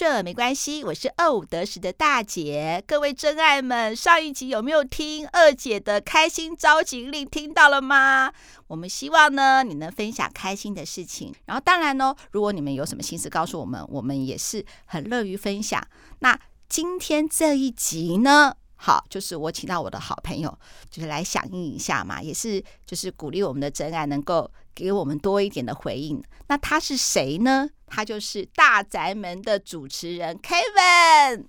[0.00, 2.82] 顺耳没关系，我是二五得十的大姐。
[2.86, 7.28] 各位真爱们，上一集有没有听二姐的开心召集令？
[7.28, 8.32] 听到了吗？
[8.66, 11.34] 我们希望呢，你能分享开心的事情。
[11.44, 15.86] 然后当然呢，如果你们有什么心事告诉我们，我们也是很乐于分享。
[16.20, 20.58] 那今天这一集呢，好，就是我请到我的好朋友，
[20.88, 26.22] 就是来响应一下嘛，也是就是鼓励我们的真爱能够给我们多一点的回应。
[26.48, 27.68] 那他是谁呢？
[27.86, 31.44] 他就是大宅门的主持人 Kevin。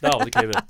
[0.00, 0.62] 大家好，我是 Kevin。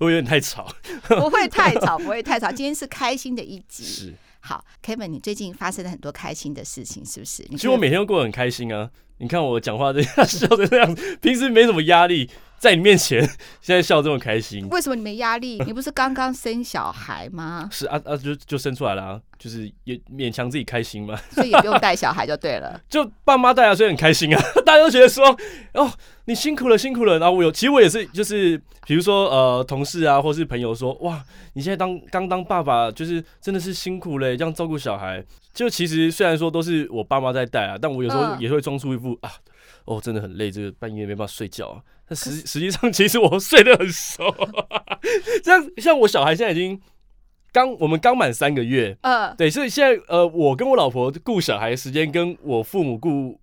[0.00, 0.66] 我有点太吵，
[1.06, 2.50] 不会太吵， 不会太吵。
[2.50, 3.84] 今天是开心的一集。
[3.84, 4.14] 是。
[4.40, 7.44] 好，Kevin，你最近发生了很多开心的事情，是不是？
[7.50, 8.90] 其实我每天都过得很开心啊。
[9.20, 12.28] 你看我讲话这样 笑成这样子，平时没什么压力。
[12.58, 13.22] 在你面前，
[13.62, 15.58] 现在笑这么开心，为什么你没压力？
[15.64, 17.66] 你不是刚刚生小孩吗？
[17.72, 22.78] 是啊啊，就就生出来了，啊，就是也勉强自己开心嘛，所以也不用带小孩就对了。
[22.90, 25.34] 就爸妈带啊，所以很开心啊，大家都觉得说
[25.72, 25.90] 哦，
[26.26, 27.18] 你辛苦了，辛苦了。
[27.18, 35.24] 然后我有，其实我也是，就是比如说呃，同事啊，或是朋友说，哇，你现在当刚当爸爸，就是真的是辛苦嘞，这样照顾小孩。
[35.52, 39.30] 就其实虽然说都是我爸妈在带啊，但我有时候也会装出一副啊，
[39.84, 41.82] 哦，真的很累，这个半夜没办法睡觉啊。
[42.06, 44.34] 但实实际上，其实我 睡得很熟。
[45.42, 46.80] 这样，像我小孩现在已经
[47.52, 48.96] 刚，我们刚满三个月。
[49.02, 53.40] 嗯，对，所以现在呃，我跟我老婆顾小孩的时间，跟我父母顾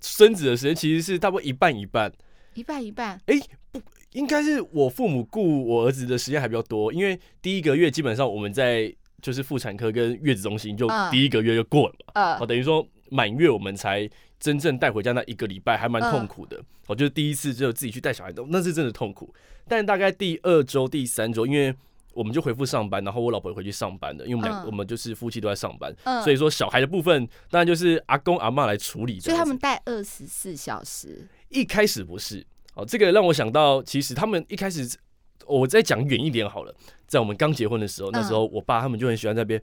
[0.00, 2.12] 孙子的时间，其实是差不多一半一半。
[2.54, 3.20] 一半一半。
[3.26, 3.38] 哎，
[3.72, 3.80] 不，
[4.12, 12.12] 应该是我父母顾我儿子的时间还比较多，因为第一个月基本上我们在就是妇产科跟月子中心，就第一个月就过了嘛。
[12.14, 12.38] 嗯。
[12.38, 14.08] 哦，等于说满月我们才。
[14.38, 19.34] 真正带回家那一个礼拜还蛮痛苦的，我就是第一次就自己去带小孩，那是真的痛苦。
[19.66, 21.74] 但大概第二周、第三周，因为
[22.12, 25.90] 我们就回复上班，然后我老婆也回去上班的，因为我们俩我们就是夫妻都在上班，
[26.22, 29.18] 所以说小孩的部分当然就是阿公阿妈来处理。
[29.18, 31.26] 所以他们带二十四小时？
[31.48, 34.86] 一开始不是哦，这个让我想到，其实他们一开始，
[35.46, 36.74] 我再讲远一点好了，
[37.06, 39.62] 在我们刚结婚的时候，那时候我爸他们就很喜欢在那边。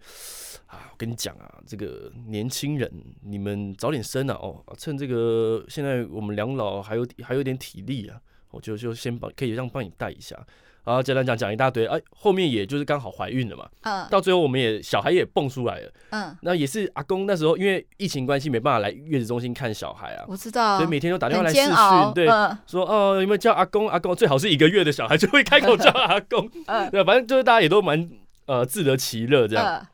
[0.68, 4.34] 啊，我跟你讲啊，这个年轻人，你们早点生啊！
[4.42, 8.20] 哦，趁这个现在我们两老还有还有点体力啊，
[8.54, 10.38] 我就就先帮可以让帮你带一下。
[10.86, 13.66] 然后简单讲讲一大堆，哎，后面也就是刚好怀孕了嘛。
[13.84, 14.06] 嗯。
[14.10, 15.92] 到最后我们也小孩也蹦出来了。
[16.10, 16.38] 嗯。
[16.42, 20.26] 那也是阿公那时候因为疫情关系没办法来月子中心看小孩啊。
[20.28, 20.76] 我知道。
[20.78, 22.28] 所以每天都打电话来试训，对，
[22.68, 23.88] 说哦有没有叫阿公？
[23.88, 26.50] 阿公最好是一个月的小孩就会开口叫阿公。
[26.68, 26.90] 嗯。
[26.92, 28.10] 对，反正就是大家也都蛮
[28.46, 29.88] 呃自得其乐这样。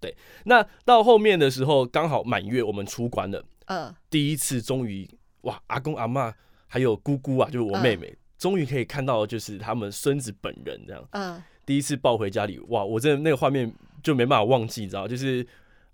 [0.00, 0.16] 对，
[0.46, 3.42] 那到后面的时候刚好满月，我们出关了。
[3.66, 5.08] 嗯，第一次终于
[5.42, 6.32] 哇，阿公阿嬷
[6.74, 11.08] 还有姑姑啊，就是我妹妹，终于可以看到就是他们孙子本人这样。
[11.12, 15.46] 嗯，第一次抱回家里，哇，我真的那个画面就没办法忘记，你知道，就是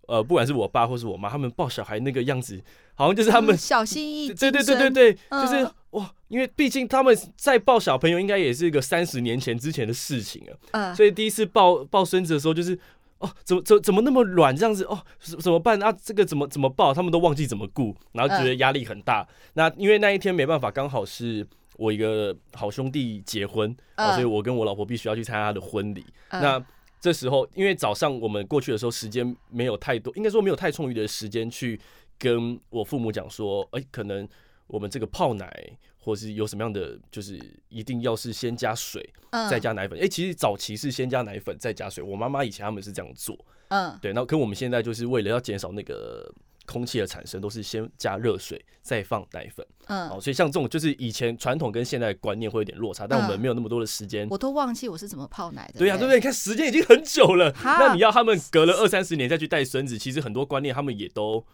[0.09, 2.59] 呃，不管是我爸或是我妈，他们抱小孩那个样子，
[2.95, 4.29] 好像就是他们小心翼翼。
[4.33, 10.59] 对对对对对，就是哇，因为毕竟他们在抱小朋友，应该也是一个三十年前之前的事情了。
[10.71, 12.79] 嗯，所以第一次抱抱孙子的时候，就是。
[13.21, 14.83] 哦，怎么怎怎么那么软这样子？
[14.85, 14.99] 哦，
[15.41, 15.93] 怎么办啊？
[15.93, 16.93] 这个怎么怎么抱？
[16.93, 19.27] 他们都忘记怎么顾，然后觉得压力很大。
[19.55, 26.05] 那因为那一天没办法，刚好是我一个好兄弟结婚，所以我跟我老婆必须要去参加他的婚礼。
[26.31, 26.63] 那
[27.01, 31.79] 这时候，因为早上我们过去的时候，时间没有太多，应该说没有太充裕的时间去
[32.19, 34.27] 跟我父母讲说，哎，可能
[34.67, 35.79] 我们这个泡奶。
[36.03, 37.39] 或是有什么样的，就是
[37.69, 39.07] 一定要是先加水，
[39.51, 39.99] 再加奶粉。
[40.01, 42.03] 哎、其实早期是先加奶粉再加水。
[42.03, 43.39] 我妈妈以前他们是这样做，
[43.69, 44.13] 嗯，对。
[44.15, 46.33] 那可我们现在就是为了要减少那个
[46.65, 50.09] 空气的产生，都是先加热水再放奶粉，嗯。
[50.09, 54.29] 好，所以像这种就是以前传统跟现在的观念会有点落差，但我们没有那么多的时间、嗯。
[54.31, 55.79] 我都忘记我是怎么泡奶的。
[55.79, 56.17] 对呀、啊，对不对？
[56.17, 61.45] 你看时间已经很久了，那你要他们隔了二三十年再去带孙子，其实很多观念他们也都。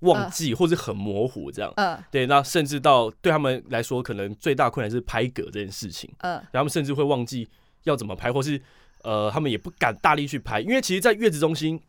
[0.00, 7.48] 忘记或者很模糊这样，嗯，对，那甚至到对他们来说，可能最大困难是拍嗝这件事情，嗯，他们甚至会忘记
[7.84, 8.60] 要怎么拍，或是
[9.02, 11.80] 呃，他们也不敢大力去拍，因为其实，在月子中心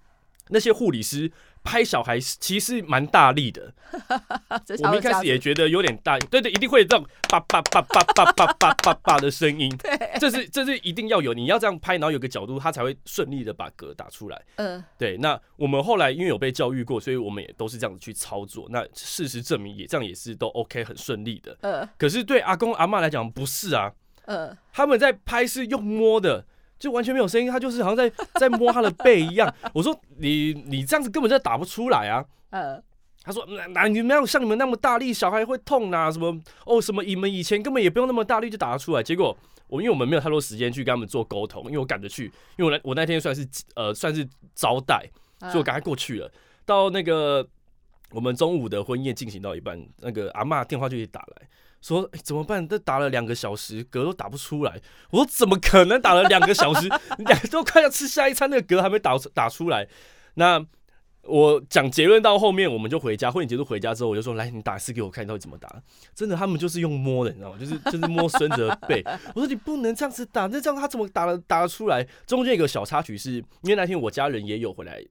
[0.50, 1.32] 那些护理师。
[1.64, 3.74] 拍小孩其实蛮大力的，
[4.84, 9.72] 我们一开始也觉得有点大，对对，一定会有这种叭叭叭叭叭叭叭叭叭的声音，
[10.20, 14.42] 这是这是一定要有，你要这样拍，然后有个角度，它才会顺利的把嗝打出来。
[14.56, 15.18] 嗯，对。
[15.18, 18.68] 那我们后来因为有被教育过，所以我们也都是这样子去操作。
[18.70, 21.58] 那事实证明，也这样也是都 OK，很顺利的。
[21.62, 23.92] 嗯，可是对阿公阿嬷来讲不是啊，
[24.26, 26.46] 嗯，他们在拍是用摸的。
[26.80, 28.10] 就完全没有声音，他就是好像在
[28.40, 29.54] 在摸他的背一样。
[29.74, 32.26] 我说你你这样子根本就打不出来啊。
[32.52, 32.82] 呃，
[33.22, 33.46] 他说
[33.76, 36.36] 那你们没有像你们那么大力，小孩会痛啊什么
[36.66, 39.04] 哦什么你们以前根本也不用那么大力就打得出来。
[39.04, 39.38] 结果
[39.68, 45.08] 我因为我们没有太多时间去跟他们做沟通，因为我赶着去，因为我那我那天算是呃算是招待，
[45.42, 46.32] 所以我赶快过去了。
[46.66, 47.46] 到那个
[48.12, 51.48] 我们中午的婚宴进行到一半，那个阿嬷电话就打来
[51.82, 52.68] 说：“、怎么办？
[52.68, 54.80] 这打了两个小时，嗝都打不出来。”
[55.12, 56.88] 我说：“怎么可能打了两个小时？
[57.20, 59.88] 两个都快要吃下一餐，那个嗝还没打打出来。”
[60.36, 60.66] 那
[61.24, 63.30] 我讲结论到后面，我们就回家。
[63.30, 65.70] 婚礼结束回家之后，我就说：“来，你打一次给我看，到底怎么打？”
[66.16, 67.58] 真的，他们就是用摸的，你知道吗？
[67.60, 69.04] 就是就是摸孙子的背。
[69.36, 75.04] 我说：“你不能这样子打，那这样他怎么打了打得出来？”中间有个小插曲是，因为那天我家人也有回来。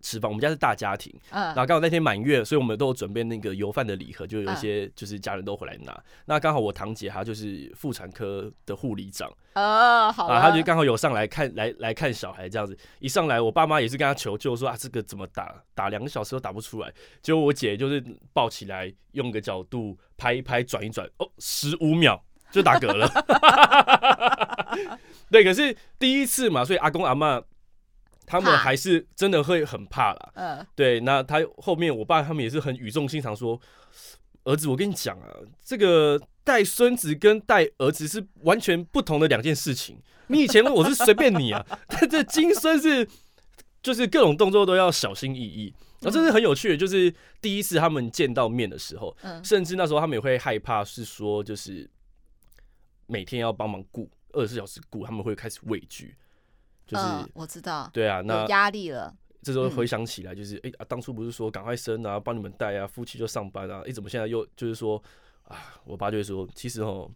[0.00, 5.92] 吃饭，我们家是大家庭，嗯，然后刚好那天满月，所以我们都有准备那个油饭的礼盒，就有一些就是家人都回来拿。
[5.92, 12.78] 嗯、那刚好我堂姐她就是妇产科的护理长，哦，好啊，她就刚好有上来看来来看小孩这样子。
[13.00, 15.54] 一上来，我爸妈也是跟她求救说啊，这个怎么打？
[15.74, 16.92] 打两个小时都打不出来。
[17.20, 18.02] 结果我姐就是
[18.32, 22.22] 抱起来，用个角度拍一拍，转一转，哦，十五秒
[22.52, 23.08] 就打嗝了。
[25.30, 27.42] 对，可是第一次嘛，所以阿公阿嬷。
[28.28, 31.00] 他们还是真的会很怕啦，嗯，对。
[31.00, 33.58] 那他后面，我爸他们也是很语重心长说
[34.44, 35.26] ：“儿子，我跟你讲啊，
[35.64, 39.98] 这个带孙子跟带儿子是完全不同的两件事情。
[40.26, 43.08] 你以前我是随便你啊， 但这金孙是
[43.82, 45.74] 就是各种动作都要小心翼翼。
[46.00, 51.90] 然后这是很有趣的，就是第一次他们见到面的时候，甚至那时候他们也会害怕，是说就是
[53.06, 56.14] 每天要帮忙顾二十四小时顾，他们会开始畏惧。”
[56.88, 59.14] 就是、嗯、我知道，对啊，那压力了。
[59.42, 65.00] 这时候回想起来，就是哎、嗯欸、啊，当初不是说赶快生啊，帮你们带啊，夫妻就上班啊，哎、欸，怎么现在又就是说
[65.44, 65.80] 啊？
[65.84, 67.08] 我爸就会说，其实哦，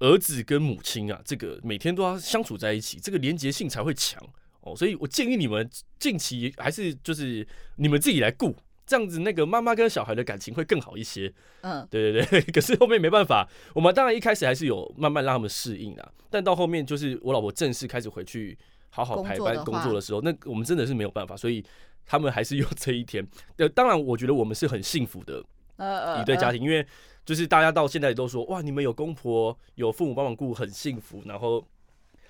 [0.00, 4.22] 儿子跟母亲啊，这个每天都要相处在一起，这个连结性才会强
[4.60, 4.76] 哦。
[4.76, 5.68] 所以我建议你们
[5.98, 7.46] 近期还是就是
[7.76, 8.54] 你们自己来顾。
[8.92, 11.32] 这样子，那个妈妈跟小孩的感情会更好一些。
[11.62, 12.42] 嗯，对对对。
[12.52, 16.12] 可是后面没办法，我们当然一开始还是有慢慢让他们适应啦。
[16.28, 18.58] 但到后面，就是我老婆正式开始回去
[18.90, 21.64] 好好排班工作的时候，那我们真的是没有办法，所以
[22.04, 23.26] 他们还是有这一天。
[23.56, 25.42] 呃，当然，我觉得我们是很幸福的
[26.20, 26.86] 一对家庭，因为
[27.24, 31.22] 就是大家到现在都说，哇，你们有公婆、有父母帮忙顾，很幸福。
[31.24, 31.66] 然后。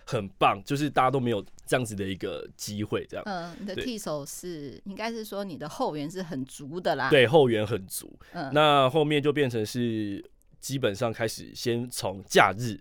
[0.06, 3.24] 很棒，就是大家都没有这样子的一个机会，这样。
[3.26, 7.10] 嗯，你的替手是应该是说你的后援是很足的啦。
[7.10, 8.18] 对，后援很足。
[8.32, 10.24] 嗯，那后面就变成是
[10.60, 12.80] 基本上开始先从假日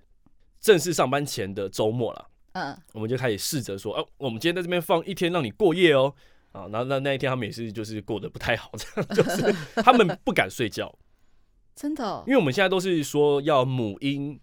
[0.59, 2.27] 正式上班前的周末了。
[2.53, 6.13] 嗯，我们就开始试着说，哦、啊，我们今天在这边放一天让你过夜哦。
[6.51, 10.93] 啊，然后那那一天他们也是就是过得不太好， 这样就是他们不敢睡觉。
[11.73, 12.23] 真的、哦？
[12.27, 14.37] 因为我们现在都是说要母婴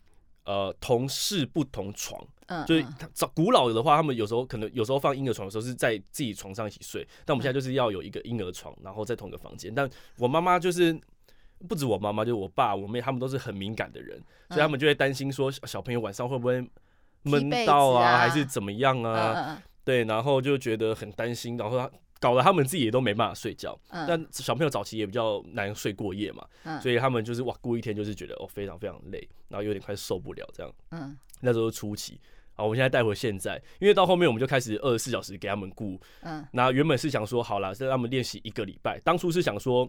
[0.48, 2.18] 呃同室不同床。
[2.46, 9.70] 嗯，就是早古老的话，他们有时候可能有时候放婴儿床的时候是在自己床上一起睡，但我们现在就是要有一个婴儿床，然后在同一个房间。
[9.74, 9.86] 但
[10.16, 10.98] 我妈妈就是
[11.68, 14.18] 不止我妈妈，就是我爸、我妹，他们都是很敏感的人，
[14.48, 16.66] 所以他们就会担心说小朋友晚上会不会
[17.24, 19.62] 闷到啊，还是怎么样啊？
[19.84, 23.78] 对，然后就觉得很担心，然后他搞得他们自己也都没办法睡觉。
[23.90, 26.46] 但小朋友早期也比较难睡过夜嘛，
[26.80, 30.72] 所以他们就是哇，过一天就是觉得哦非常非常累，然后有点快受不了这样。
[30.90, 32.20] 嗯，那时候初期。
[32.54, 35.96] 好，我们现在带回现在，因为到后面我们就开始二十四小时给他们顾。
[36.22, 38.98] 嗯，那原本是想说，好了，让他们练习一个礼拜。
[39.04, 39.88] 当初是想说，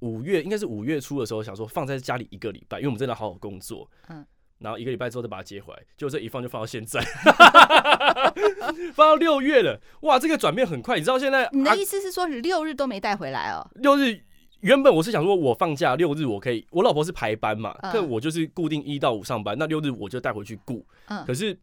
[0.00, 3.88] 五月应该是五月初的时候，想说放在家里一个礼拜，因为我们真的好好工作。
[4.08, 4.26] 嗯，
[4.64, 7.00] 然后一个礼拜之后再把它接回来，结果这一放就放到现在，
[8.94, 9.80] 放到六月了。
[10.00, 11.48] 哇，这个转变很快，你知道现在？
[11.52, 13.70] 你的意思是说，你六日都没带回来哦？
[13.76, 14.20] 六日。
[14.60, 20.82] 原本我是想说，我放假六日我可以，我老婆是排班嘛，可我就是固定一到五上班，那六日我就带回去顾。
[21.26, 21.54] 可是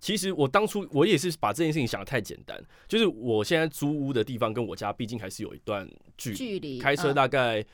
[0.00, 7.64] 其实我当初我也是把这件事情想的太简单，就是我现在租屋的地方跟我家毕竟还是有一段距离，开车大概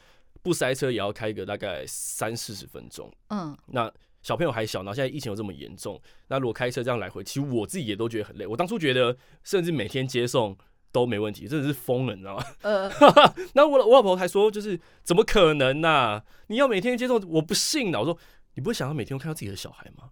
[0.42, 3.10] 不塞车也要开个大概三四十分钟。
[3.30, 3.90] 嗯，那
[4.22, 8.46] 小朋友还小，然后现在疫情又这么严重，那如果开车这样来回，其实我自己也都觉得很累。
[8.46, 10.56] 我当初觉得，甚至每天接送。
[10.94, 12.44] 都没问题，真的是疯了，你知道吗？
[12.60, 12.86] 呃，
[13.56, 16.24] 那我我老婆还说，就是怎么可能呢、啊？
[16.48, 17.98] 你要每天接送，我不信呢。
[17.98, 18.18] 我说，
[18.56, 20.10] 你不会想要每天都看到自己的小孩吗？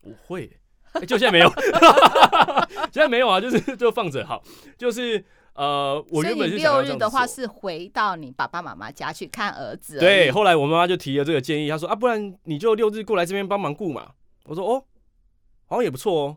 [0.00, 0.50] 我会、
[0.94, 1.52] 欸，就现在没有，
[2.90, 4.42] 现在没有啊，就是就放着好，
[4.78, 5.22] 就是
[5.54, 9.98] 呃，我原本是六日的话是回到你爸爸妈妈家去看儿子。
[9.98, 14.12] 对，后来我妈妈就提了这个建议，她说啊，不然你就六日过来这边帮忙顾嘛。
[14.44, 14.84] 我说哦，
[15.66, 16.36] 好像也不错哦。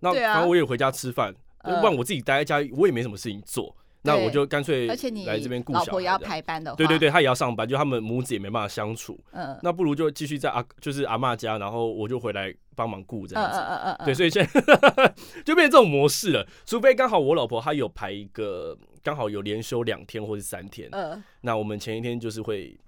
[0.00, 1.34] 那然后我也回家吃饭。
[1.62, 3.74] 不然我自己待在家，我也没什么事情做，
[4.06, 5.86] 那我就干脆来这边顾小孩。
[5.86, 9.18] 老婆也要排班的话，对对对，他也要上班，就他们母子也没办法相处。
[9.32, 13.58] 嗯，那不如就继续在阿就是阿嬷家，然后我就回来帮忙顾这样子。
[13.58, 14.62] 嗯嗯嗯对，所以现在
[15.44, 16.46] 就变成这种模式了。
[16.64, 20.88] 除非刚好我老婆她有排一个，刚好有连休两天或是三天。
[20.92, 22.78] 嗯，那我们前一天就是会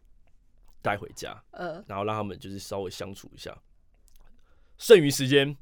[0.81, 3.57] 带回家，嗯，然后让他们就是稍微相处一下，
[4.77, 5.57] 剩余时间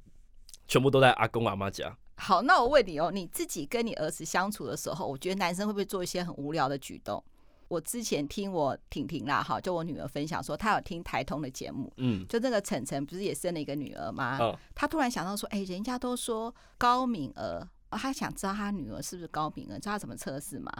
[0.68, 1.96] 全部都在阿公阿妈家。
[2.16, 7.22] 好，那我问你哦，你自己跟你儿子相处的时候，我觉得男生会不会做一些很无聊的举动？
[7.68, 14.38] 我之前听我婷婷啦，哈，就我女儿分享说，她有听台通的节目，嗯，就那个晨晨不是也生了一个女儿吗？
[14.38, 20.70] 哦，她突然想到说，哎，人家都说高敏儿，她想知道她女儿是不是高敏儿，知道她怎么测试吗？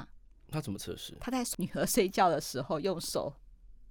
[0.48, 1.12] 她怎么测试？
[1.20, 3.32] 她在女儿睡觉的时候用手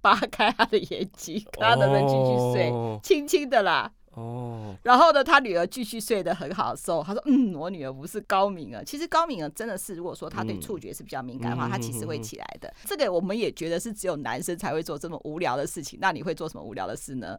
[0.00, 2.72] 扒开她的眼睛，看她能不能继续睡，
[3.02, 3.92] 轻轻的啦。
[4.16, 7.02] 哦，然后呢，他女儿继续睡得很好受。
[7.02, 8.82] 他说：“嗯，我女儿不是高敏儿。
[8.82, 12.72] 其实高敏儿真的是，如果说他对触觉是比较敏感的话，他、嗯、其实会起来的。
[12.86, 15.98] 这个我们也觉得是只有男生才会做这么无聊的事情。
[16.00, 17.38] 那你会做什么无聊的事呢？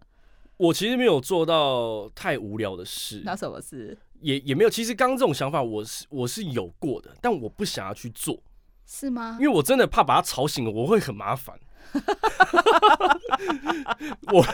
[0.57, 3.23] 我其实没有做到太无聊的事。
[3.25, 3.97] 那什么事？
[4.21, 4.69] 也也没有。
[4.69, 8.39] 其实刚刚这种想法，我是我是有过的，但我不想要去做。
[8.85, 9.37] 是吗？
[9.41, 11.59] 因为我真的怕把他吵醒了，我会很麻烦。”
[14.31, 14.45] 我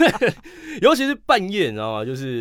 [0.82, 2.06] 尤其是半夜，你知道吗？
[2.06, 2.40] 就是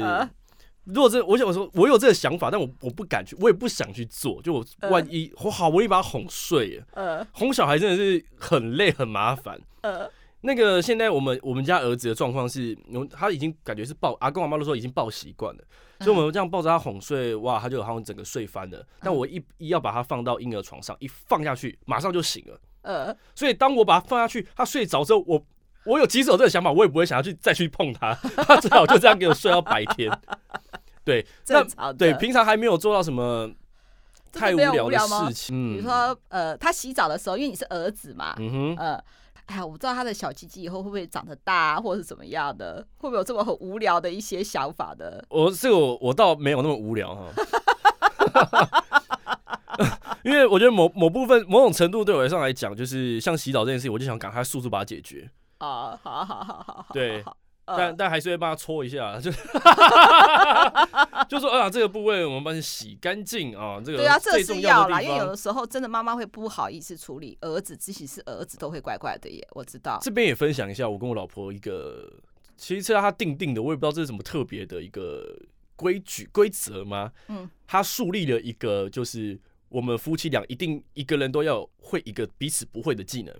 [0.84, 4.42] 如果这，我想说，我有这个想法，但我我不敢去，我也不想去做。
[4.42, 9.60] 就我万一我好不容易把他哄睡，呃，哄小孩真的是很累很麻烦。
[9.82, 12.76] 呃，那个现在我们我们家儿子的状况是，
[13.12, 15.62] 他已经感觉是抱阿公阿妈都说已经抱习惯了，
[16.00, 18.84] 所以我们这样抱着他哄睡，哇，他就好像整个睡翻了。
[19.00, 22.58] 但我一一要把他放到婴儿床上，一放下去，马上就醒了。
[22.82, 25.44] 呃，所以当我把它放下去，他睡着之后，我
[25.84, 30.10] 我有即使有这个想法，我也不会想要去再去碰他， 他最好就这样给我睡到白天。
[31.04, 33.50] 对，那对平常还没有做到什么
[34.32, 39.04] 太无聊的事情，比如说呃，他洗澡的时候，因为你是儿子嘛，嗯哼，呃，
[39.46, 45.24] 哎呀，我不知道他的小鸡鸡以后会不会长得大，啊或者是怎么样的，会不会有这么很无聊的一些想法的？
[45.28, 47.22] 我这个我我倒没有那么无聊哈。
[50.24, 55.30] 因为我觉得某某部分某种程度对我来上来讲，就是像洗澡这件事情，我就想赶快速速把它解决。
[55.58, 56.86] 啊，好好好好好。
[56.92, 57.24] 对，
[57.64, 59.30] 但但还是会帮他搓一下，就
[61.28, 63.80] 就说 啊，这个部位我们帮你洗干净啊。
[63.84, 69.46] 这个对啊，这是要啦，因为有的时候真的妈妈会不好意思处理儿子，即使是儿子都会怪怪的耶。
[69.52, 69.98] 我知道。
[70.02, 72.12] 这边也分享一下，我跟我老婆一个，
[72.56, 75.24] 其实是他定定的，我也不知道这是什么特别的一个
[75.76, 77.12] 规矩规则吗？
[77.28, 79.40] 嗯，他树立了一个就是。
[79.72, 83.34] 我们夫妻俩一定一个人都要会一个彼此不会的技能，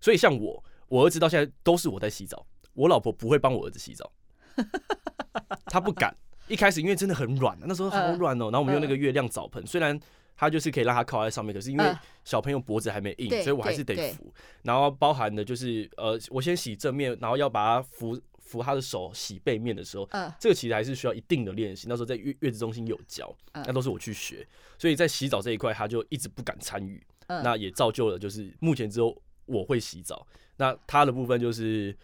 [0.00, 4.10] 所以像我，我儿子到现在都是我在洗澡，我老婆不会帮我儿子洗澡，
[5.66, 6.16] 他不敢。
[6.48, 10.00] 一开始因为真的很软，那时候好软哦，然后我们用那个月亮澡盆，虽然
[10.34, 14.32] 他就是可以让他靠在上面，可是因为小朋友脖子还没硬，所以我还是得扶。
[14.62, 18.18] 然后包含的就是呃，我先洗正面，然后要把它扶。
[18.48, 21.86] 扶他的手洗背面的时候，呃、这个其实还是需要一定的练习。
[21.88, 24.46] 那时候在月月子中心有教，呃、那都是我去学，
[24.78, 27.06] 所以在洗澡这一块他就一直不敢参与。
[27.26, 29.14] 呃、那也造就了就是目前只有
[29.44, 30.26] 我会洗澡，
[30.56, 31.94] 那他的部分就是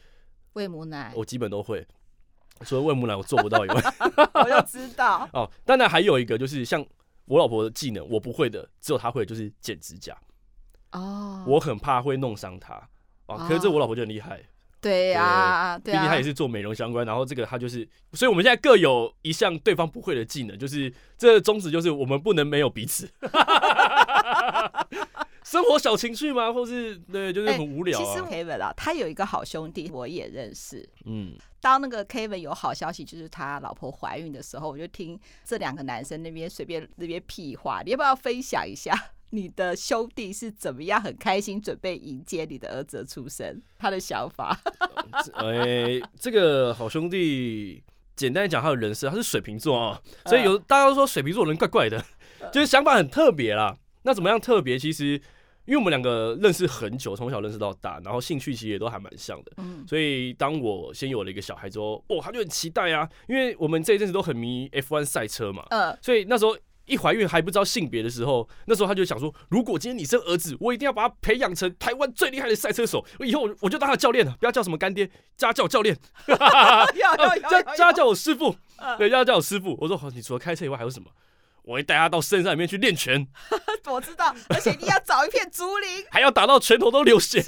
[0.52, 1.86] 喂母奶，我基本都会。
[2.60, 3.82] 除了喂母奶我做不到以外，
[4.34, 5.50] 我就知道哦。
[5.64, 6.86] 当然还有一个就是像
[7.24, 10.16] 我老婆的技能，我不会的，只有她会，就是剪指甲。
[10.92, 12.88] 哦，我很怕会弄伤她
[13.26, 14.40] 哦，可是这我老婆就很厉害。
[14.84, 23.08] 对呀，毕竟他也是做美容相关，然后这个他就是，所以我们现在各有一项对方不会的技能，就是这个宗旨就是我们不能没有彼此。
[25.42, 26.52] 生活小情趣吗？
[26.52, 27.98] 或是对，就是很无聊。
[27.98, 30.88] 其实 Kevin 啊，他有一个好兄弟，我也认识。
[31.04, 38.92] 嗯，当那个 Kevin 有好消息，就是他老婆怀孕的时候，我就听这两个男生那边随便那边屁话，你要不要分享一下？
[39.34, 43.60] 你的兄弟是怎么样很开心准备迎接你的儿子的出生？
[43.76, 44.56] 他的想法？
[45.34, 47.82] 哎、欸，这个好兄弟，
[48.14, 52.02] 简单讲他的人设，他是水瓶座啊，所以有大家都说水瓶座人怪怪的，
[52.52, 53.76] 就是想法很特别啦。
[54.02, 54.78] 那怎么样特别？
[54.78, 55.20] 其实
[55.64, 59.52] 因为我们两个认识很久，从小认识到大，然后兴趣其实也都还蛮像的。
[59.88, 65.66] 所以当我先有了一个小孩之后，哦，他就很期待啊，因为我们这一阵子都很迷 F1 赛车嘛。
[66.00, 66.56] 所以那时候。
[66.86, 73.04] 一怀孕还不知道性别的时候，那时候他就想说：如果今天你生儿子，我一定要把他培养成台湾最厉害的赛车手。
[73.18, 75.96] 我以后我就当他的教练了，不要叫什么干爹，叫他叫我教练。
[76.26, 78.56] 叫叫他叫我师傅，
[78.98, 79.76] 对，叫他叫我师傅。
[79.80, 81.10] 我说好，你除了开车以外还有什么？
[81.62, 83.26] 我会带他到深山里面去练拳。
[83.88, 87.42] 我知道，而且你要找一片竹林，还要打到拳头都流血。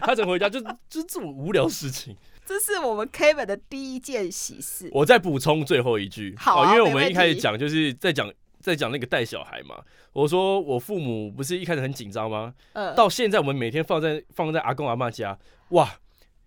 [0.00, 2.16] 他怎么回家就就这么无聊事情。
[2.44, 4.90] 这是我们 Kevin 的第一件喜事。
[4.92, 8.30] 我再补充最后一句，好、啊，因为我们一开始讲就是在讲
[8.60, 9.76] 在讲那个带小孩嘛。
[10.12, 12.52] 我说我父母不是一开始很紧张吗？
[12.74, 15.38] 呃、到现在我们每天放在放在阿公阿妈家，
[15.70, 15.88] 哇，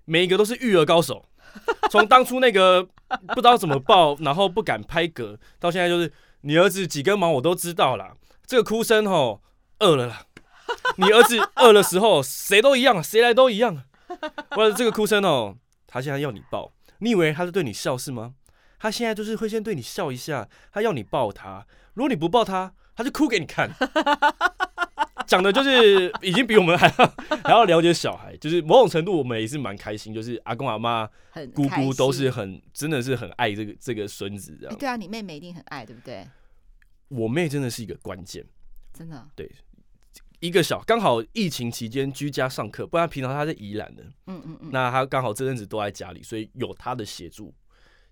[0.06, 1.25] 每一个都是育儿高手。
[1.90, 2.84] 从当初那个
[3.30, 6.12] 不知道怎么抱，然后不敢拍嗝，到现在就是
[6.42, 8.16] 你儿子几根毛我都知道啦。
[8.46, 9.42] 这个哭声吼，
[9.80, 10.25] 饿了啦。
[10.98, 13.84] 你儿子饿的时候，谁都一样，谁来都一样。
[14.52, 15.56] 或者这个哭声哦。
[15.96, 18.36] 他现在要你抱，你以为他是对你笑是吗？
[18.78, 23.72] 他现在就是会先对你笑一下，他要你抱他，如果你不抱他，他就哭给你看。
[25.25, 27.14] 讲的就是已经比我们还要
[27.46, 31.10] 还要了解小孩，就是某种程度我们也是蛮开心，就是阿公阿妈、
[31.54, 34.78] 姑姑都是很真的是很爱这个这个孙子这样。
[34.78, 36.28] 对啊，你妹妹一定很爱，对不对？
[37.08, 38.46] 我妹真的是一个关键，
[38.94, 39.25] 真的。
[39.34, 39.50] 对，
[40.39, 47.54] 一个小刚好疫情期间居家上课，不然平常他是宜兰的，嗯嗯嗯，那他刚好这阵子都在家里，所以有他的协助，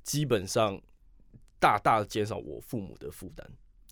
[0.03, 0.79] 基本上
[1.59, 3.47] 大大减少我父母的负担。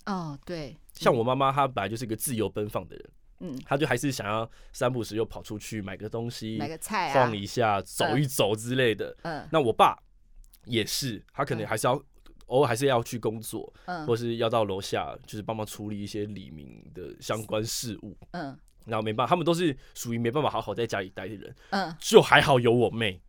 [0.05, 3.09] 哦，对，像我妈妈，她本来就是一个自由奔放的人，
[3.41, 9.15] 嗯，她就还是想要三不时又跑出去买个东西，买个菜，晃一下，走一走之类的。
[9.21, 9.95] 嗯，那我爸
[10.65, 12.01] 也是，他可能还是要
[12.51, 18.15] 偶尔还是要去工作，嗯，或是要到楼下，就是帮忙处理一些李明的相关事务。
[18.31, 21.55] 嗯，然后没办法，他们都是属于没办法好好在家里待的人。
[21.69, 23.21] 嗯，就还好有我妹。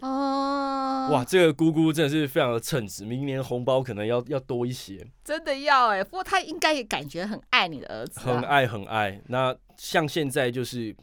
[0.00, 6.04] 哦，哇，这个姑姑真的是非常的称职，明年红包可能要要多一些，真的要哎、欸。
[6.04, 9.18] 不过她应该也感觉很爱你的儿子、啊，很爱很爱。
[9.28, 10.94] 那像现在就是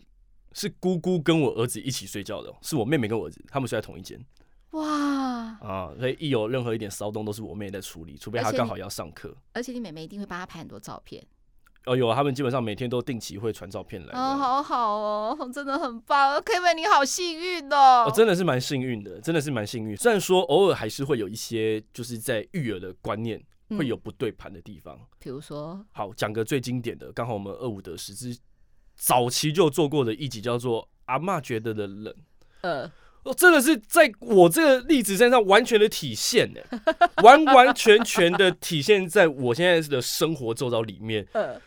[0.52, 4.24] 是姑姑跟我儿子一起睡觉的，是我妹妹跟我儿子他们睡在同一间。
[4.74, 4.88] 哇
[5.62, 9.36] 啊，所以一有任何一点骚动，都是我妹在处理，除非她刚好要上课。
[9.54, 11.24] 而且你妹妹一定会帮她拍很多照片。
[11.86, 14.18] 哦，有，他们基本上每天都定期会传照片来。
[14.18, 18.06] 哦，好好哦，真的很棒，Kevin，你好幸运哦。
[18.08, 19.98] 哦，真的是蛮幸运的，真的是蛮幸运。
[19.98, 23.44] 虽然说偶尔还是会有一些，就是在育儿的观念
[23.78, 24.98] 会有不对盘的地方。
[25.20, 28.36] 比如说，好，讲个最经典的，刚好我们二五得十之
[28.96, 32.14] 早期就做过的一集，叫做《阿嬷觉得的冷》。
[32.62, 32.90] 呃，
[33.24, 36.62] 哦，真的是在我这个例子身上完全的体现呢，
[37.24, 41.28] 完完全全的体现在我现在的生活周遭里面。
[41.34, 41.60] 嗯。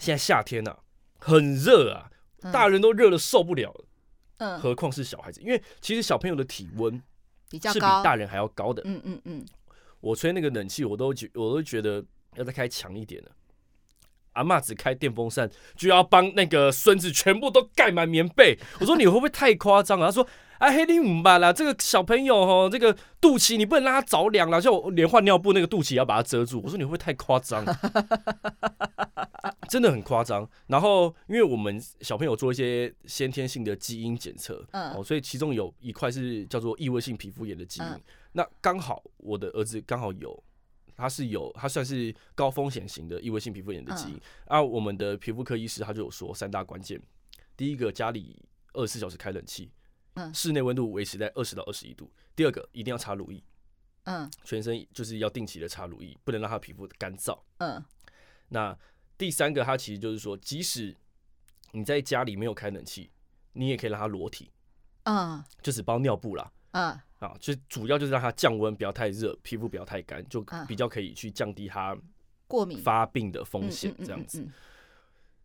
[0.00, 0.76] 现在夏天啊，
[1.20, 2.10] 很热啊，
[2.52, 3.84] 大人都热的受不了了，
[4.38, 5.40] 嗯，何况是小孩子？
[5.40, 7.00] 因为其实小朋友的体温
[7.48, 8.82] 比较高，是比大人还要高的。
[8.84, 9.46] 嗯嗯嗯，
[10.00, 12.04] 我吹那个冷气，我都觉我都觉得
[12.34, 13.30] 要再开强一点了。
[14.32, 18.58] 阿嬷只开电风扇，就要帮那个孙子全部都盖满棉被。
[18.80, 20.06] 我说你会不会太夸张啊？
[20.06, 20.26] 他说。
[20.64, 21.52] 哎，黑你五吧啦！
[21.52, 26.62] 这个小朋友哦，这个肚脐你不能让他着凉了，像我连换尿布那个肚脐要把它遮住。
[26.64, 27.62] 我说你会不会太夸张？
[29.68, 30.48] 真的很夸张。
[30.68, 37.86] 然后，因为我们小朋友做一些先天性的基因检测，哦，所以其中有一块是叫做异位性皮肤炎的基因。
[38.32, 40.42] 那刚好我的儿子刚好有，
[40.96, 44.18] 他是有，他算是高风险型的异位性皮肤炎的基因。
[44.46, 46.98] 啊，我们的皮肤科医师他就有说三大关键：
[47.54, 49.70] 第一个，家里二十四小时开冷气。
[50.32, 52.10] 室内温度维持在二十到二十一度。
[52.36, 53.42] 第二个，一定要擦乳液，
[54.04, 57.38] 嗯，全身就是要定期的擦乳液，不能让他皮肤干燥。
[57.58, 57.82] 嗯，
[58.48, 58.76] 那
[59.16, 60.96] 第三个，他其实就是说，即使
[61.72, 63.10] 你在家里没有开冷气，
[63.52, 64.50] 你也可以让他裸体，
[65.04, 71.96] 嗯，就只包尿布啦，嗯，啊，就主要就是让他降温，不要太热，皮肤不要太干，就比较可以去降低他
[72.48, 72.78] 过敏。
[72.82, 74.46] 发病的风险，这样子。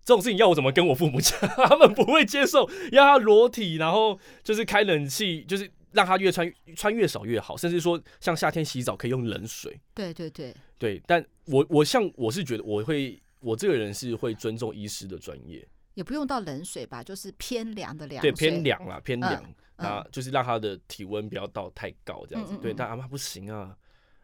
[0.09, 1.39] 这种事情要我怎么跟我父母讲？
[1.39, 9.79] 他们不会接受，要他裸体，然后就是开冷气，就是让他越穿穿越少越好，甚至说像夏天洗澡可以用冷水。
[9.93, 22.57] 对对对对，但我我像我是觉得我会，我这个人是会尊重医师的专业，也不用到冷水吧，就是偏凉的凉，对，偏凉啦，偏凉，啊，就是让他的体温不要到太高这样子。
[22.57, 23.77] 对，但阿妈不行啊。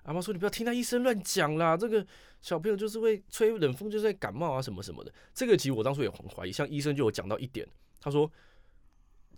[0.06, 2.06] 阿妈说：“你不要听他医生乱讲啦，这个
[2.40, 5.12] 小朋友就是会吹冷风，就是会感冒啊什么什么的。
[5.34, 7.68] 这个其实我当初也很怀疑，像医生就有讲到一点，
[8.00, 8.32] 他说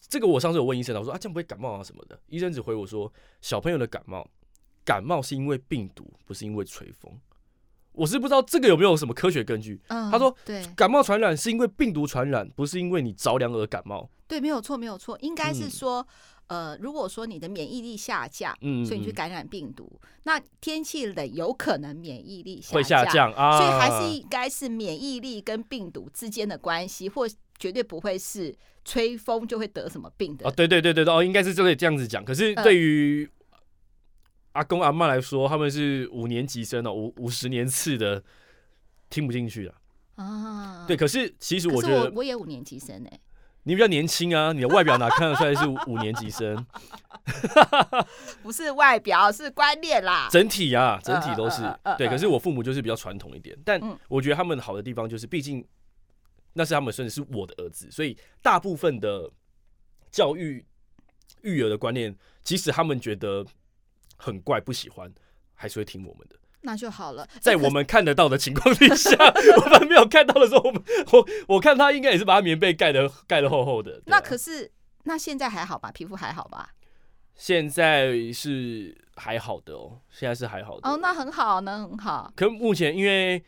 [0.10, 4.30] 这个我上次有问医生，我说啊这样不会感冒啊什么的，医生只回我说小朋友的感冒，
[4.84, 7.18] 感冒是因为病毒，不是因为吹风。
[7.94, 9.82] 我是不知道这个有没有什么科学根据。
[9.88, 14.10] 他说对，感冒传染是因为病毒传染，不是因为你着凉而感冒。
[14.28, 16.06] 对，没有错，没有错，应该是说。”
[16.48, 27.28] 呃，如果说你的免疫力下降，嗯，所以你去感染病毒，嗯、那天气冷有可能免疫力下降，会下降啊，所以还是应该是免疫力跟病毒之间的关系，或
[27.60, 28.56] 绝对不会是
[28.86, 30.48] 吹风就会得什么病的。
[30.48, 32.24] 哦，对对对对哦，应该是就可以这样子讲。
[32.24, 33.30] 可是对于
[34.54, 38.24] 阿公阿妈来说，他们是五年级生哦，五五十年次的，
[39.10, 39.76] 听不进去了
[40.16, 40.86] 啊。
[40.88, 43.20] 对，可是其实我觉得我我也五年级生哎。
[43.68, 46.66] 你比较年轻啊，你的外表哪看得出来是五年级生？
[48.42, 50.30] 不是外表，是观念啦。
[50.32, 51.62] 整体啊，整体都是
[51.98, 52.08] 对。
[52.08, 53.78] 可是我父母就是比较传统一点，但
[54.08, 55.68] 我觉得他们好的地方就是，毕竟
[56.54, 59.30] 那是他们孙子，是我的儿子，所以大部分的
[60.12, 60.66] 教育
[61.42, 63.46] 育儿的观念，即使他们觉得
[64.16, 65.14] 很怪不喜欢，
[65.54, 66.38] 还是会听我们的。
[66.68, 69.16] 那就好了，在我们看得到的情况底下，
[69.64, 74.02] 我们没有看到的时候，我们我我看他应该也是把他棉被盖得盖得厚厚的。
[74.06, 74.70] 那可是，
[75.06, 75.90] 那现在还好吧？
[75.94, 76.72] 皮肤还好吧？
[77.36, 82.34] 现在是还好的哦，现在是还好的哦，那很好，那很好。
[82.36, 83.42] 可目前因为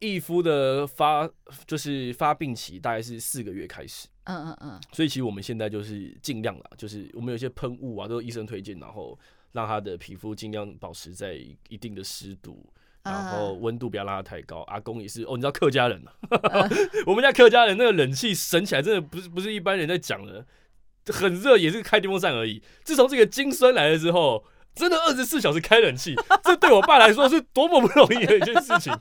[0.00, 1.28] 义夫的发
[1.68, 9.16] 就是发病期大概是四个月开始，嗯嗯嗯，所以其实我们现在就是尽量啦，就是我们有些喷雾啊，都是医生推荐，然后
[9.56, 11.32] 让他的皮肤尽量保持在
[11.68, 12.64] 一定的湿度，
[13.02, 14.60] 然后温度不要拉的太高。
[14.68, 16.12] 阿公也是哦，你知道客家人嘛，
[17.06, 20.44] 我们家客家人那个冷气省起来真的不是不是一般人在讲的，
[21.06, 22.62] 很热也是开电风扇而已。
[22.84, 24.44] 自从这个金孙来了之后。
[24.76, 26.14] 真的二十四小时开冷气，
[26.44, 28.92] 这对我爸来说是多么不容易的一件事情，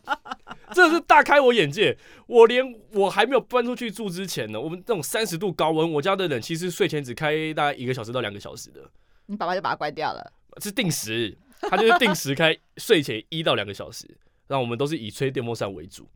[0.71, 1.97] 真的是大开我眼界。
[2.27, 2.63] 我连
[2.93, 8.89] 我还没有搬出去住之前呢，我们这种三十度高温，我家的冷气是睡前只开大概一个小时到两个小时的。
[9.25, 10.31] 你爸爸就把它关掉了？
[10.61, 14.07] 是定时，他就是定时开，睡前一到两个小时，
[14.47, 16.07] 让我们都是以吹电风扇为主。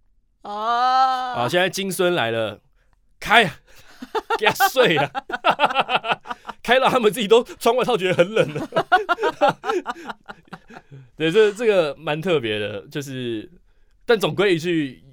[0.41, 2.61] 哦，啊，现在金孙来了，
[3.19, 3.43] 开，
[4.39, 5.11] 给他睡啊。
[6.61, 8.69] 开到他们自己都穿外套，觉得很冷了。
[11.17, 13.49] 对，这这个蛮特别的，就是，
[14.05, 15.03] 但总归一句，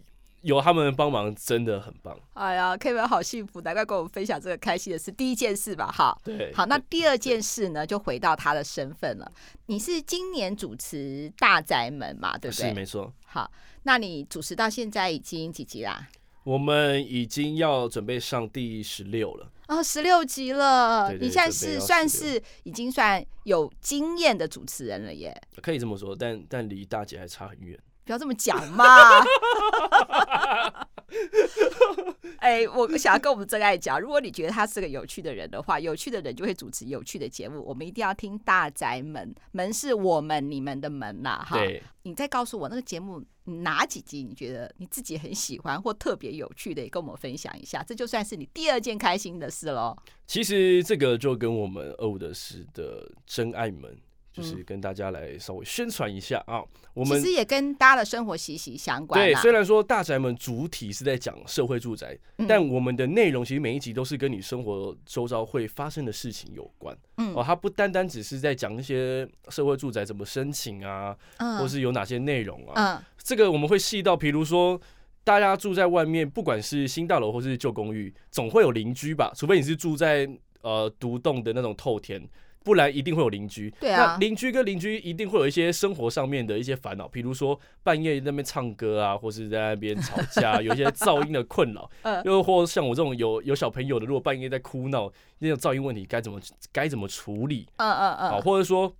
[0.47, 2.17] 有他们帮忙真的很棒。
[2.35, 5.11] 哎呀，Kevin 好幸福，难怪跟我们分享这个开心的事。
[5.11, 9.29] 第一件事吧，哈，对，好，那第二件事呢，就回到他的身份了。
[9.67, 12.69] 你是今年主持大宅门嘛，对不对？
[12.69, 13.13] 是没错。
[13.27, 13.51] 好，
[13.83, 16.07] 那你主持到现在已经几集啦？
[16.45, 19.51] 我们已经要准备上第十六了。
[19.67, 25.37] 哦，十六集了，对对对，你现在是算是已经算有经验的主持人了耶。
[25.61, 27.77] 可以这么说，但但离大姐还差很远。
[28.05, 28.85] 不要这么讲嘛！
[32.39, 37.63] 哎、欸，我想要跟我们真爱讲，如果你觉得他是个有趣的人的话，有趣的人就会主持有趣的节目。
[37.63, 41.59] 我们一定要听大宅门，门是我们你们的门呐，哈。
[42.03, 47.83] 你再告诉我那个节目哪几集你觉得你自己很喜欢或特别有趣的，也跟我们分享一下。
[47.83, 49.97] 这就算是你第二件开心的事喽。
[50.27, 53.97] 其实这个就跟我们二五得十的真爱门。
[54.37, 59.19] 就是跟大家来稍微宣传一下啊，我们其实也跟大家的生活息息相关。
[59.19, 66.95] 对，虽然说大宅门主体是在讲社会住宅，但我们的内容其实每一集都是跟你生活周遭会发生的事情有关。
[67.17, 71.17] 嗯，哦，它不单单只是在讲一些社会住宅怎么申请啊，
[71.59, 72.97] 或是有哪些内容啊。
[72.97, 74.81] 嗯这个我们会细到，比如说
[75.25, 79.33] 大家住在外面，不管是新大楼或是旧公寓，总会有邻居吧？
[79.35, 80.29] 除非你是住在
[80.61, 82.23] 呃独栋的那种透天。
[82.67, 91.89] 不然一定会有邻居，对啊，那邻居跟邻居一定会有一些生活上面的一些烦恼，比如说半夜那边唱歌啊，或是在那边吵架，有一些噪音的困扰，
[92.27, 96.41] 又或像我这种有有小朋友的，如果半夜在哭闹，那种噪音问题该怎么
[96.73, 97.69] 该怎么处理？
[97.77, 98.93] 嗯嗯嗯，好，或者说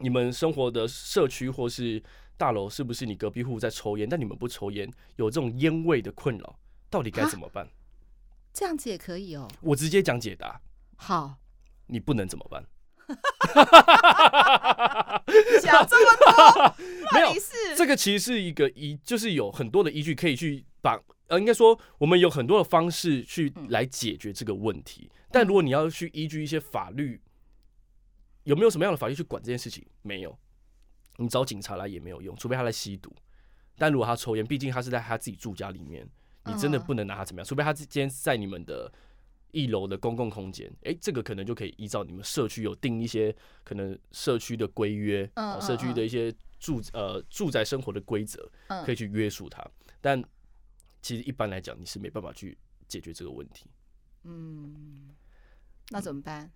[0.00, 2.02] 你们生活的社区或是
[2.36, 6.58] 大楼，是不是你隔壁户在抽烟，但你们不抽烟，有这种烟味的困扰，
[6.90, 7.68] 到底该怎么办？
[8.52, 10.60] 这样子也可以哦，我直接讲解答。
[10.96, 11.36] 好，
[11.86, 12.64] 你不能怎么办？
[13.06, 15.22] 哈哈哈
[15.62, 16.74] 讲这么多，
[17.12, 17.32] 没有，
[17.76, 25.10] 这个其实是一个依，就是有很多的依据可以去把，呃，应该说我们有很多的方式去来解决这个问题。
[25.30, 27.20] 但如果你要去依据一些法律，
[28.44, 29.86] 有没有什么样的法律去管这件事情？
[30.02, 30.36] 没有，
[31.16, 33.14] 你找警察来也没有用，除非他来吸毒。
[33.78, 36.08] 但如果他抽烟，毕竟他是在他自己住家里面，
[36.44, 38.92] 你真的不能拿他怎么样，除非他今天在你们的。
[39.56, 48.52] 一楼的公共空间，哎、欸，这个可能就可以依照你们社区有定一些可能社区的规约，啊，社区的一些住呃住宅生活的规则，
[48.84, 49.66] 可以去约束它。
[50.02, 50.22] 但
[51.00, 53.70] 其实一般来讲，你是没办法去解决这个问题。
[54.24, 55.14] 嗯，
[55.88, 56.52] 那怎么办？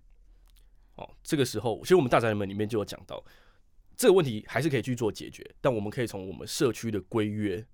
[0.97, 3.25] 哦，这个时候，其实我们大宅门里面就有讲到，
[3.97, 7.65] 这个问题还是可以去做解决，但我们可以从我们社区的规约。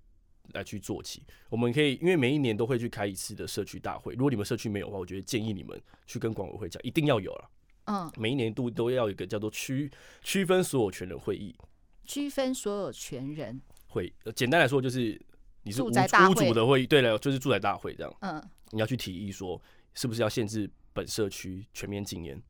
[0.54, 4.14] 来去做起，我们可以因为每一年都会去开一次的社区大会。
[4.14, 7.50] 如果你们社区没有的话，我觉得建议你们去跟管委会讲，一定要有了。
[7.84, 9.90] 嗯，每一年度都要有一个叫做区
[10.22, 11.56] 区分所有权人会议。
[12.04, 15.20] 区分所有权人会，简单来说就是
[15.62, 16.86] 你是屋屋主的会议。
[16.86, 18.14] 对了，就是住宅大会这样。
[18.20, 19.60] 嗯，你要去提议说，
[19.94, 22.42] 是不是要限制本社区全面禁烟？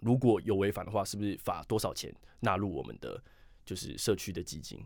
[0.00, 3.22] 如果有违反的话，是不是罚多少钱纳入我们的
[3.64, 4.84] 就是社区的基金？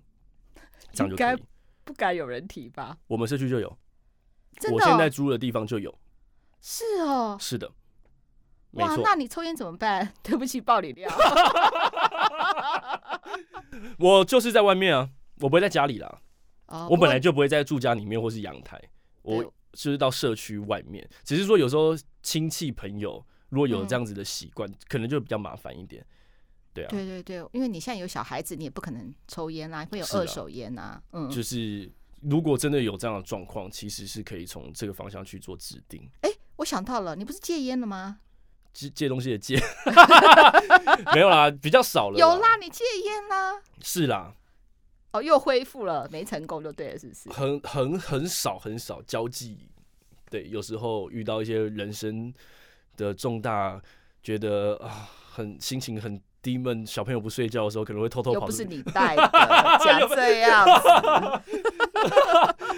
[0.93, 1.43] 这样就可以。
[1.89, 2.99] 不敢有人提吧？
[3.07, 3.79] 我们社区就有，
[4.61, 4.79] 真的哦？
[4.79, 5.99] 我现在租的地方就有。
[6.61, 7.73] 是哦，是的，
[8.73, 10.13] 哇，那你抽烟怎么办？
[10.23, 11.11] 对不起，爆你料。
[13.99, 15.09] 我就是在外面啊，
[15.41, 16.21] 我不会在家里啦。
[16.91, 18.79] 我本来就不会在住家里面或是阳台，
[19.23, 21.09] 我就是到社区外面。
[21.25, 26.05] 只是说有时候亲戚朋友如果有这样子的习惯，可能就比较麻烦一点。
[26.79, 31.03] 对啊，对对对，因为你现在有小孩子，你也不可能抽烟啊，会有二手烟啊。
[31.13, 31.91] 嗯，就是
[32.23, 36.09] 如果真的有这样的状况，其实是可以从这个方向去做制定。
[36.23, 38.21] 哎，我想到了，你不是戒烟了吗？
[38.73, 39.59] 借借东西的戒，
[41.15, 42.19] 没有啦，比较少了。
[42.19, 43.61] 有啦，你戒烟啦？
[43.81, 44.35] 是啦。
[45.11, 47.31] 哦，又恢复了，没成功就对了，是不是？
[47.31, 49.59] 很很很少很少交际，
[50.31, 52.33] 对，有时候遇到一些人生
[52.97, 53.81] 的重大，
[54.23, 56.21] 觉得啊，很心情很
[56.87, 58.41] 小朋友不睡觉的时候，可能会偷偷跑。
[58.41, 59.23] 又不是你带的，
[59.85, 60.89] 讲这样子。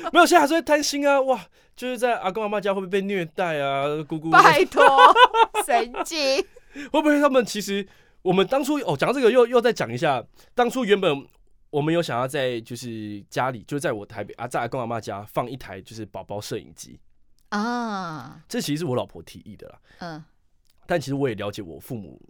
[0.12, 1.20] 没有，现在还是会担心啊！
[1.20, 1.40] 哇，
[1.76, 3.84] 就是在阿公阿妈家会不会被虐待啊？
[4.08, 4.84] 姑姑，拜托，
[5.64, 6.44] 神经。
[6.90, 7.86] 会不会他们其实
[8.22, 11.26] 我们当初哦讲这个又又再讲一下，当初原本。
[11.70, 16.98] 我们有想要在就是家里，就在我台北啊，在阿公阿妈家放一台就是宝宝摄影机
[17.50, 18.42] 啊。
[18.48, 19.78] 这其实是我老婆提议的啦。
[20.00, 20.24] 嗯，
[20.84, 22.20] 但其实我也了解我父母，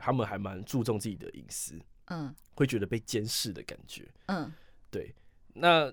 [0.00, 1.78] 他们还蛮注重自己的隐私。
[2.06, 4.08] 嗯，会觉得被监视的感觉。
[4.26, 4.52] 嗯，
[4.90, 5.14] 对。
[5.52, 5.92] 那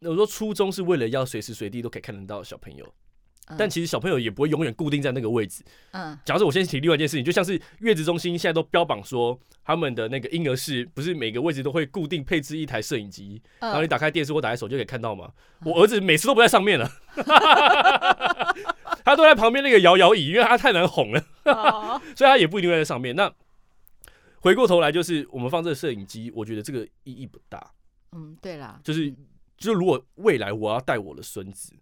[0.00, 2.92] 我说初衷是为了要随时随地都可以看得到小朋友。
[3.56, 5.62] 但其实小朋友也不会永远固定在那个位置。
[5.92, 15.32] 嗯，假如说我先提另外一件事情，就像是月子中心现在都标榜说，他们的那个婴儿室不是每个位置都会固定配置一台摄影机，然后你打开电视或打开手机就可以看到吗？
[15.62, 16.90] 我儿子每次都不在上面了，
[19.06, 21.24] 他都在旁边那个摇摇椅，因为他太难哄了，
[22.16, 23.14] 所以他也不一定会在上面。
[23.14, 23.32] 那
[24.40, 27.72] 回过头来就是我们放这个摄影机，我觉得这个意义不大。
[28.12, 29.08] 嗯，对啦，就是
[29.56, 31.72] 就是如果未来我要带我的孙子。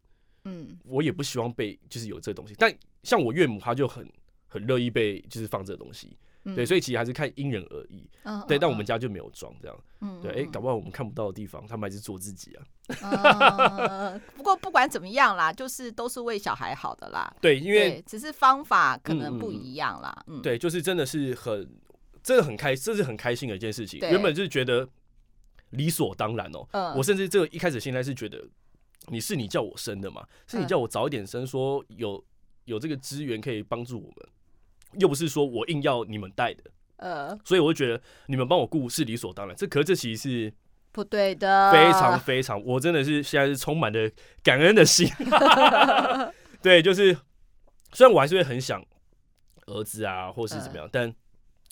[0.44, 2.70] 嗯，我也不希望被就是有这东西，但
[3.02, 4.06] 像我岳母，她就很
[4.46, 8.58] 很乐意被就是放这东西，嗯、对，所以其实还是看因人而异，嗯、对。
[8.58, 12.64] 但我们家就没有装这样，嗯，对，哎、欸，搞不好我们看不到的地方，他们还是做自己啊。
[13.02, 17.34] 嗯、不过不管怎么样啦，就是都是为小孩好的啦。
[17.40, 20.24] 对，因为只是方法可能不一样啦。
[20.42, 21.68] 对，就是真的是很，
[22.22, 24.00] 真的很开，这是很开心的一件事情。
[24.00, 24.88] 原本就是觉得
[25.70, 28.46] 理所当然哦、我甚至这个一开始现在是觉得。
[29.08, 30.26] 你是你叫我生的嘛？
[30.46, 32.24] 是你叫我早一点生，说有
[32.64, 34.28] 有这个资源可以帮助我们，
[34.98, 36.62] 又不是说我硬要你们带的。
[36.96, 39.54] 呃，所以我就觉得你们帮我顾是理所当然。
[39.56, 40.54] 这可是这其实是
[40.92, 44.10] 不对的，非常非常，我真的是现在是充满了
[44.42, 45.08] 感恩的心。
[46.62, 47.16] 对，就是
[47.92, 48.84] 虽然我还是会很想
[49.66, 51.14] 儿子啊，或是怎么样，但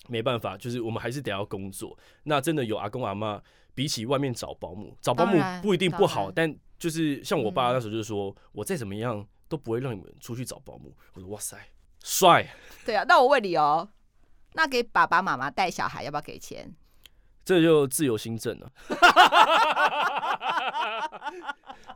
[0.07, 1.97] 没办法，就是我们还是得要工作。
[2.23, 3.41] 那真的有阿公阿妈，
[3.73, 6.55] 比起外面找保姆，找保姆不一定不好，但。
[6.79, 10.93] 就是像我爸那时候就是说，嗯、我再怎么样都不会让你们出去找保姆。
[11.13, 11.57] 我说哇塞，
[12.03, 12.45] 帅。
[12.85, 13.89] 对啊，那我问你哦，
[14.53, 16.71] 那给爸爸妈妈带小孩要不要给钱？
[17.43, 18.69] 这就自由新政了。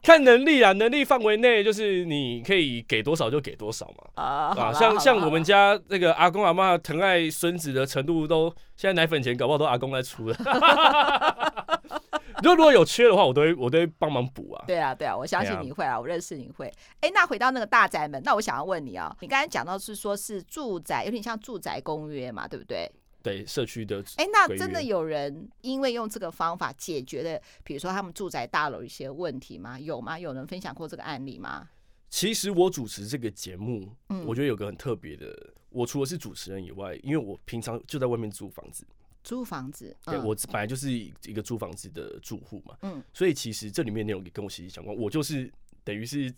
[0.04, 4.04] 看能力啊，能力范围内就是你可以给多少就给多少嘛。
[4.16, 10.36] 啊，啊像像我们家那个阿公阿妈疼爱孙子的程度都，现在奶粉钱搞不好都阿公在出了。
[12.44, 14.64] 如果如果有缺的话，我都会我都会帮忙补啊。
[14.68, 16.68] 对啊对啊，我相信你会啊，我认识你会。
[17.02, 22.92] 哎、欸，那回到那个大宅门，那我想要问你啊，你刚才讲到是说是住宅，有点像住宅公约嘛，对不对？
[23.24, 24.00] 对，社区的。
[24.18, 29.80] 哎、欸，那真的有人因为用这个方法解决了，比如说他们住宅大楼一些问题吗？
[29.80, 30.18] 有吗？
[30.18, 31.68] 有人分享过这个案例吗？
[32.10, 35.36] 其实我主持这个节目，嗯，我觉得有个很特别的，
[35.70, 38.86] 我除了是主持人以外，因为我平常就在外面租房子。
[39.28, 44.96] 租房子，嗯、对，我本来就是一个租房子的住户嘛，嗯，所以其实这里面内容也跟我息息相关。
[44.96, 45.52] 我就是
[45.84, 46.34] 等于是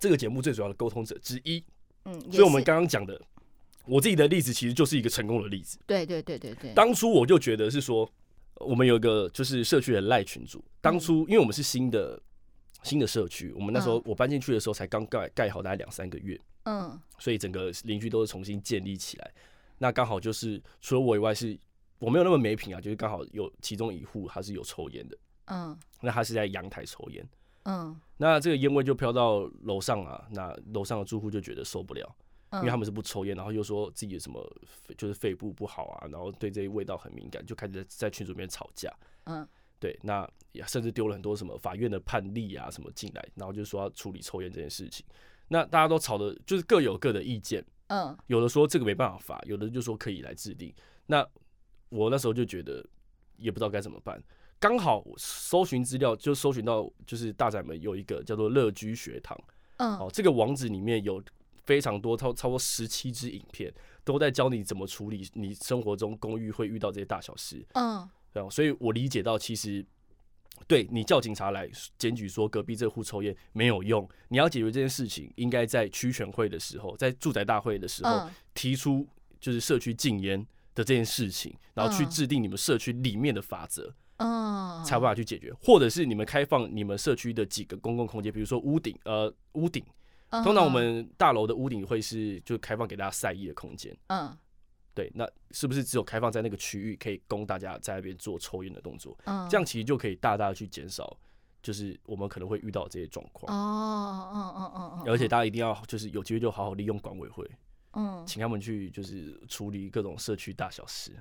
[0.00, 1.62] 这个节目最主要的沟通者之一，
[2.06, 3.20] 嗯，所以我们刚刚讲的，
[3.84, 5.78] 我自己的例子其实就是一个成功的例子。
[5.86, 8.10] 对对对对对，当初我就觉得是说，
[8.54, 12.18] 我们有一个就是社区的赖群组，当初因为我们是新的
[12.84, 19.30] 新的社区，我们那时候我搬进去的时候才刚盖盖好大概两三个月，嗯，所以整个邻居都是重新建立起来。
[19.78, 21.58] 那刚好就是除了我以外，是
[21.98, 27.26] 我没有那么没品啊，就是刚好有其中一户他是有抽烟的，嗯，那他是在阳台抽烟，
[27.64, 32.16] 嗯，那这个烟味就飘到楼上啊，那楼上的住户就觉得受不了，
[32.52, 34.44] 因为他们是不抽烟，然后又说自己的什么
[34.96, 38.92] 就是肺部不好啊，然后对这些味道很敏感，就开始在群组里面吵架，
[39.24, 39.46] 嗯，
[39.78, 45.04] 对，那也甚至丢了很多什么法院的判例啊什么进来，然后就说要处理抽烟这件事情，
[45.48, 47.64] 那大家都吵的，就是各有各的意见。
[47.88, 50.74] 嗯，有的说这个没办法罚，有的就说可以来制定。
[51.06, 51.26] 那
[51.88, 52.84] 我那时候就觉得
[53.36, 54.22] 也不知道该怎么办。
[54.58, 59.38] 刚好搜寻资料就搜寻到，就是大宅门有一个叫做乐居学堂。
[59.76, 61.22] 嗯，哦，这个网址里面有
[61.64, 63.72] 非常多超超过十七支影片，
[64.04, 67.64] 都在教你怎么处理你生活中公寓会遇到这些大小事。
[67.74, 69.84] 嗯，对，所以我理解到其实。
[70.66, 79.06] 对，你叫警察来检举说隔壁这户抽烟没有用，你要解决这件事情，应该在区权会的时候，在住宅大会的时候提出
[79.40, 80.40] 就是社区禁烟
[80.74, 89.84] 的这件事情，然后去制定你们社区里面的法则，嗯，才有办法去解决，或者是你们开放你们社区的几个公共空间，比如说屋顶，呃，屋顶。
[90.42, 93.96] 通常我们大楼的屋顶会是就开放给大家晒衣的空间。
[94.08, 94.36] 嗯，
[94.94, 99.16] 对，那是不是只有开放在那个区域可以供大家在那边做抽烟的动作？
[99.24, 101.16] 嗯，这样其实就可以大大的去减少，
[101.62, 103.52] 就是我们可能会遇到这些状况。
[103.52, 105.12] 哦，嗯嗯嗯嗯。
[105.12, 107.50] 而且大家一定要就是有机会就好好利用管委会，
[107.94, 111.12] 嗯，请他们去就是处理各种社区大小事。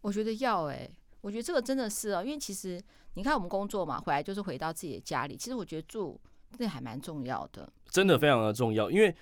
[0.00, 2.82] 我觉得要哎、欸，我觉得这个真的是哦，因为其实
[3.14, 6.20] 你看我们工作嘛，回来就是回到自己的家里，其实我觉得住。
[6.56, 9.14] 这还蛮重要的，真的非常的重要，因为，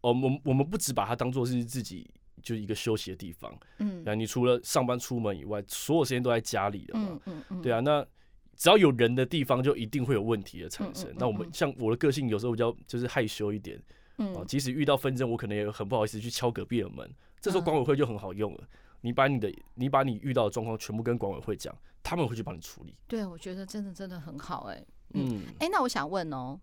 [0.00, 2.10] 我们我们不只把它当做是自己
[2.46, 8.06] 就是一个休息的地方，嗯，那你除了上班出门以外，所有时间都在家里的嘛，嗯嗯嗯，对啊，那
[8.54, 11.12] 只要有人的地方，就一定会有问题的产生。
[11.18, 13.82] 那我们像我的个性，有时候比较就是害羞一点，
[14.18, 18.68] 嗯，即使遇到纷争，我可能也很不好意思去敲隔壁的门，这时候管委会就很好用了，
[19.00, 22.94] 你把你的你把你遇到的状况全部跟管委会讲，他们会去帮你处理。
[23.08, 24.80] 对，我觉得真的真的很好，哎。
[25.14, 26.60] 嗯，哎、欸，那我想问哦，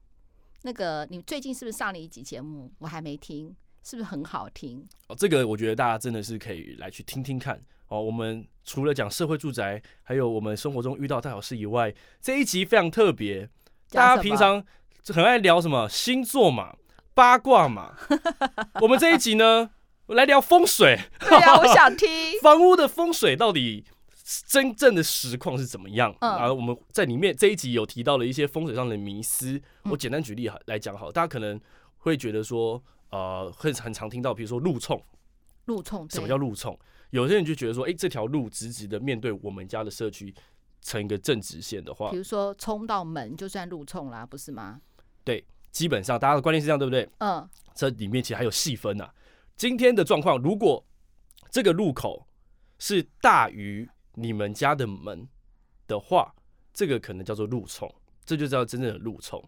[0.62, 2.72] 那个你最近是不是上了一集节目？
[2.80, 4.88] 我还没听，是不是很好听？
[5.08, 8.02] 哦，这个我觉得大家真的是可以来去听听看哦。
[8.02, 13.50] 我们除了讲社会住宅，还有我们生活中遇到大小事以外，这一集非常特别。
[13.92, 14.64] 大家平常
[15.08, 16.76] 很爱聊什么星座嘛、
[17.14, 17.96] 八卦嘛，
[18.82, 19.70] 我们这一集呢，
[20.08, 20.98] 来聊风水。
[21.20, 22.08] 对啊， 我想听
[22.42, 23.86] 房屋的风水到底。
[24.48, 26.16] 真正的实况是怎么样？
[26.22, 29.62] 然后我们在里面这一集有提到了一些风水上的迷思。
[29.84, 31.60] 我简单举例来讲，好，大家可能
[31.98, 32.82] 会觉得说，
[33.14, 35.00] 呃，很很常听到，比如说路冲，
[35.66, 36.76] 路冲，什么叫路冲？
[37.12, 40.34] 有些人就觉得说，哎，这条路直直的面对我们家的社区，
[40.82, 44.82] 成一个正直线的话，比如说冲到门就算路冲啦，不是吗？
[45.24, 47.08] 对，基本上大家的观念是这样，对不对？
[47.20, 49.08] 嗯，这里面其实还有细分呐。
[49.56, 50.84] 今天的状况，如果
[51.52, 52.28] 这个路口
[52.80, 55.28] 是大于你们家的门
[55.86, 56.34] 的话，
[56.74, 57.94] 这个可能叫做路冲，
[58.26, 59.40] 这就叫真正的路冲。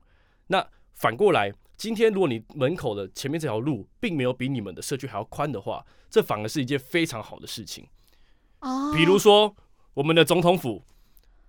[0.46, 7.88] 那反过来，今天如果你门口的前面这条路并没有比你们的社区还要宽的话，这反而是一件非常好的事情。
[8.60, 9.56] 哦，比如说
[9.94, 10.82] 我们的总统府，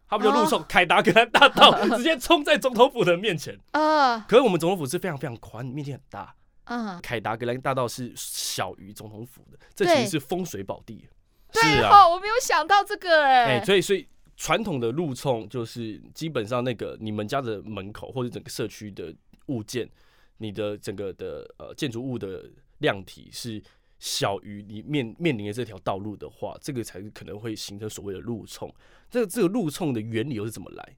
[0.09, 3.59] 他们就路冲凯达格兰大道，直接冲在总统府的面前。
[3.73, 6.35] 啊， 可是我们总统府是非常非常宽，面积很大。
[6.65, 11.07] 啊，凯达格兰大道是小于总统府的，这其实是风水宝地。
[11.53, 13.65] 对啊，我没有想到这个哎、欸。
[13.65, 19.15] 所以所以传统的路冲就是基本上那个你们家的门口或者整个社区的
[19.47, 19.89] 物件，
[20.38, 23.62] 你的整个的呃建筑物的量体是
[23.99, 28.72] 小于你面面临的这条道路的话，这个才可能会形成所谓的路冲。
[29.11, 30.96] 这个这个路冲的原理又是怎么来？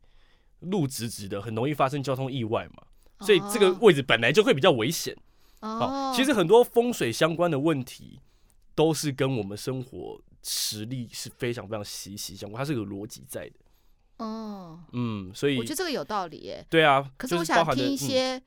[0.61, 2.83] 路直直的，很容易发生交通意外嘛，
[3.27, 5.17] 所以这个位置本来就会比较危险。
[5.61, 8.21] 哦，其实很多风水相关的问题
[8.75, 10.21] 都是跟我们生活。
[10.41, 13.55] 实力是非常非常息息相关，它是有逻辑在的。
[14.25, 16.65] 哦，嗯，所以我觉得这个有道理耶。
[16.71, 18.41] 对啊，可是我想听一些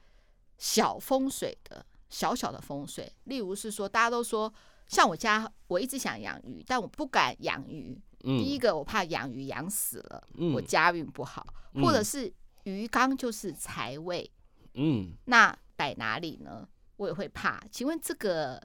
[0.62, 4.54] 小风水的、嗯、小小的风水，例如是说，大家都说，
[4.88, 8.00] 像我家，我一直想养鱼，但我不敢养鱼。
[8.24, 12.32] 嗯、第一个，我怕养鱼养死了，嗯、我家运不好，或者是
[12.66, 14.32] 鱼缸就是财位。
[14.76, 16.70] 嗯，那摆哪里呢？
[16.98, 17.60] 我也会怕。
[17.72, 18.62] 请问这个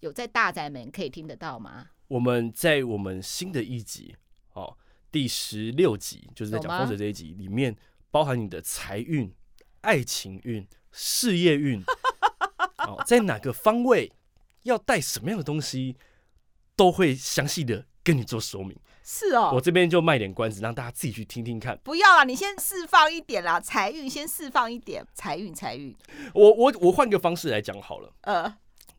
[0.00, 1.88] 有在大宅门可以听得到吗？
[2.08, 4.14] 我们在我们新的一集，
[4.52, 4.76] 哦，
[5.10, 7.74] 第十六集，就是在讲风水这一集里面，
[8.10, 9.34] 包含你的财运、
[9.80, 11.82] 爱情运、事业运，
[12.86, 14.12] 哦，在哪个方位
[14.62, 15.96] 要带什么样的东西，
[16.76, 18.78] 都会详细的跟你做说明。
[19.02, 21.76] 是哦，我这边就卖点关子，让大家自己去听听看。
[21.82, 25.94] 不要啦，你先释放一点啦，财运先释放一点，财运财运。
[26.34, 28.12] 我我我换个方式来讲好了。
[28.22, 28.54] 呃。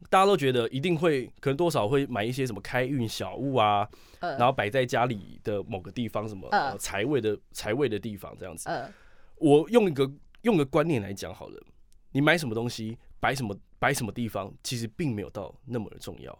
[0.10, 3.88] 大家都觉得一定会，可能多少会买一些什么开运小物啊，
[4.20, 8.68] 呃、然后摆在家里的某个地方，什么财、呃、位的财位的地方这样子。
[8.68, 8.92] 呃、
[9.38, 11.64] 我用一个用个观念来讲好了，
[12.14, 16.34] 你买什么东西，摆什么摆什么地方，其实并没有到那么的重要。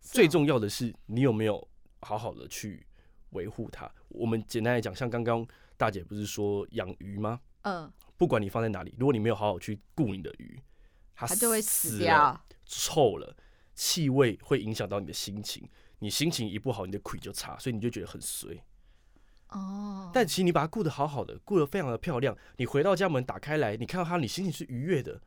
[0.00, 1.68] 是最重要的是你有没有
[2.00, 2.84] 好好的去
[3.30, 3.88] 维护它。
[4.08, 5.46] 我们简单来讲，像刚刚
[5.76, 7.40] 大姐不是说养鱼吗？
[7.62, 10.60] 嗯、不管你放在哪里，如果你没有好好去顾你的鱼，
[11.14, 12.44] 它，它就会死掉。
[12.64, 13.36] 臭了，
[13.74, 18.60] 气味会影响到你的心情，你心情一不好，你的腿就差，所以你就觉得很衰。
[19.52, 25.20] 哦，但其实你把它顾得好好的，顾得非常的漂亮，你回到家门打开来，你看到它，你心情是愉悦的，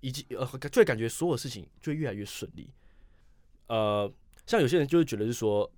[0.00, 2.70] 以及呃，就会感觉所有事情就会越来越顺利。
[3.68, 4.12] 呃，
[4.46, 5.70] 像有些人就会觉得是说，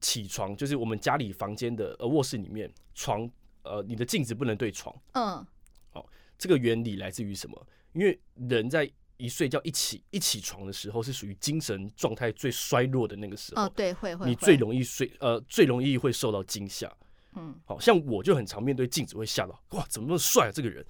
[0.00, 3.28] 起床就是我们家里房间的呃卧室里面床，
[3.62, 4.94] 呃，你的镜子不能对床。
[5.12, 5.46] 嗯，
[5.92, 6.06] 哦，
[6.38, 7.66] 这个原理来自于什么？
[7.92, 13.62] 因为人在一睡觉一起一起床的时候，是属于精神状态最衰弱的那个时候。
[13.62, 14.26] 哦，对，会会。
[14.28, 16.94] 你最容易睡，呃，最容易会受到惊吓。
[17.36, 20.84] 嗯，好像我就很常面对镜子会吓到，哇，怎么那么帅啊这个人？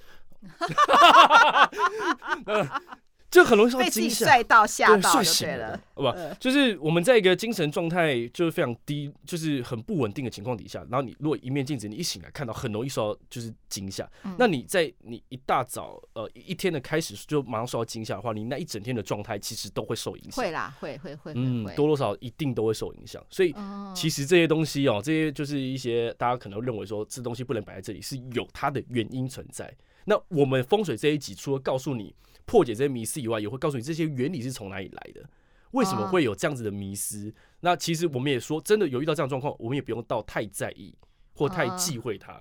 [3.30, 5.80] 就很容易受被自己帅到吓到，就对了。
[5.94, 6.04] 不，
[6.38, 14.08] 就是我们在一个精神状态就是非常低，就是很不稳定的情况底下，然后你如果一面镜子，你一醒来看到，很容易受到就是惊吓。
[14.38, 20.44] 那你在你一大早呃一天的开始就马上受到惊吓的话，你那一整天的状态其实都会受影响。
[20.44, 23.22] 会啦，会会会，嗯，多多少少一定都会受影响。
[23.28, 23.54] 所以
[23.94, 29.74] 其实这些东西哦，这些就是一些大家可能认为说这东西不能摆在这里，是有它的原因存在。
[30.04, 32.14] 那我们风水这一集除了告诉你
[32.46, 35.28] 破解这些迷思以外，也会告诉你这些原理是从哪里来的，
[35.72, 37.34] 为什么会有这样子的迷思。
[37.60, 40.96] 那其实我们也说，真的有遇到这样状况，我们也不用到太在意
[41.34, 42.40] 或太忌讳它。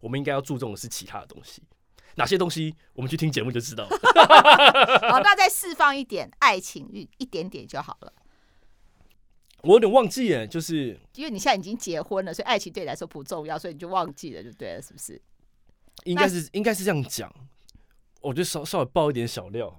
[0.00, 1.62] 我们应该要注重的是其他的东西，
[2.16, 3.90] 哪些东西我们去听节目就知道了。
[5.10, 8.12] 好，那再释放一点爱情欲，一点点就好了。
[9.62, 15.20] 我有点忘记耶，就是因为你现在已经结婚了，所以爱情对你来说不重要，所以你就忘记了，就对了，是不是？
[16.04, 17.30] 应该是应该是这样讲，
[18.20, 19.78] 我就稍稍微爆一点小料哈，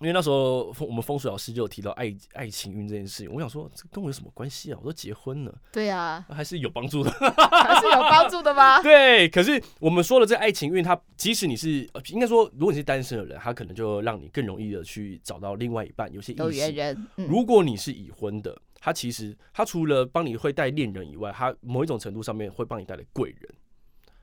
[0.00, 4.78] 因为那时候我们风水老师就有提到爱爱情运这件事情，我想说这跟我有什么关系啊？
[4.80, 8.80] 我都结婚了，对啊，还是有帮助的， 还是有帮助的吗？
[8.82, 17.08] 对，可是我们说的这爱情运，它即使你是应该说，如果你是单身的人，它可能就让你更容易的去找到另外一半，有些有缘人。
[17.16, 23.54] 嗯、如果你是已婚的，他其实他除了帮你会带恋人以外，他某一种程度上面会帮你带来贵人。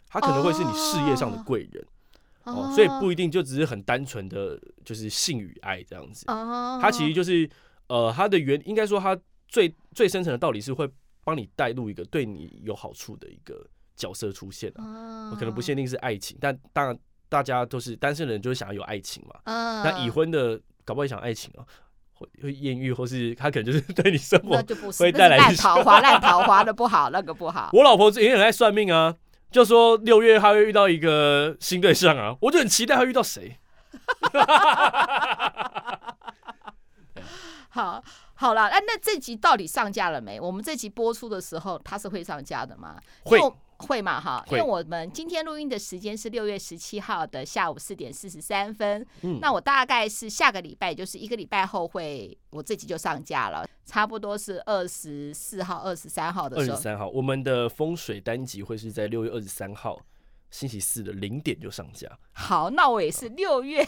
[0.07, 1.94] 他可能会是你事业上的贵人，oh,
[2.45, 6.25] 哦，所以不一定就只是很单纯的就是性与爱这样子。
[6.27, 7.49] 他、oh, 其实就是
[7.87, 9.17] 呃，它的原应该说它
[9.47, 10.89] 最最深层的道理是会
[11.23, 13.65] 帮你带入一个对你有好处的一个
[13.95, 15.29] 角色出现啊。
[15.29, 19.35] Oh, 可能不限定是爱情，但当然大家都是单身的人，就是想要有爱情嘛。
[19.45, 21.65] Oh, 那已婚的搞不好也想爱情啊，
[22.13, 24.63] 会会艳遇，或是他可能就是 对你生活
[24.99, 27.71] 会带来烂桃花，烂桃花的不好，那个不好。
[27.73, 29.15] 我老婆也很爱算命啊。
[29.55, 33.57] 就说六月他会遇到一个新对象啊，我就很期待他遇到谁。
[37.69, 38.03] 好，
[38.33, 40.41] 好了，那那这集到底上架了没？
[40.41, 42.99] 我们这集播出的时候，它是会上架的吗？
[43.23, 43.39] 会。
[43.79, 56.73] 会嘛哈，因为我们今天录音的时间是六月十七号的下午四点四十三分，嗯，那我大概是下个礼拜，就是一个礼拜后会，我自己就上架了，差不多是二十四号、二十三号的时候。
[56.73, 59.99] 二十三号，我们的风水单集会是在六月二十三号。
[60.55, 62.07] 星期四的零点就上架。
[62.31, 63.85] 好，那我也是六月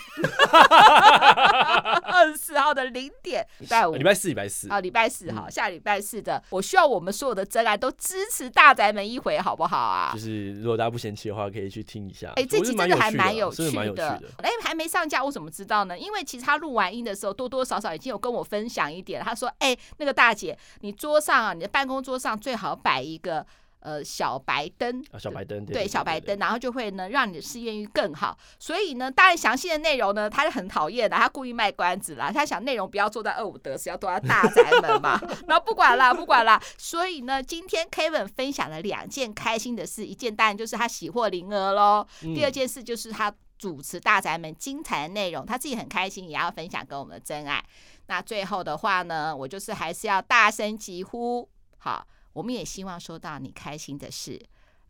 [2.04, 10.12] 二十四号的零点，礼拜五、礼拜四、礼拜四啊，礼拜四好，下礼拜四的，我需要我们所有的真爱都支持大宅门一回，好不好啊？
[10.14, 12.34] 就是如果大家不嫌弃的话，可以去听一下。
[12.36, 14.22] 哎，这集真的还蛮有趣的。
[14.40, 15.98] 哎，还没上架，我怎么知道呢？
[15.98, 19.24] 因为其实他录完音的时候，多多少少已经有跟我分享一点。
[19.24, 23.46] 他说：“哎，那个大姐，你桌上啊，你的办公桌上最好摆一个。”
[23.88, 28.38] 呃，小白灯，小白灯，对，小白灯，然后就会呢，让你的事业运更好。
[28.60, 32.30] 所以呢，当然详细的内容呢，他是很讨厌的，他故意卖关子啦。
[32.30, 35.18] 他想内容不要做到二五得十，要做在大宅门嘛。
[35.48, 36.62] 然后不管啦，不管啦。
[36.78, 42.06] 所以呢，今天 Kevin 分享了两件开心的事，一件当然就是他喜获麟儿喽。
[42.20, 47.64] 第二件事就是他主持大宅门精彩的内容，他自己很开心，也要分享给我们的真爱。
[48.08, 52.06] 那最后的话呢，我就是还是要大声疾呼，好。
[52.38, 54.40] 我们也希望收到你开心的事。